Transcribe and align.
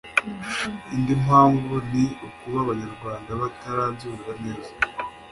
Indi 0.95 1.13
mpamvu 1.23 1.73
ni 1.91 2.05
ukuba 2.27 2.57
Abanyarwanda 2.63 3.29
batarabyumva 3.41 4.31
neza 4.43 4.71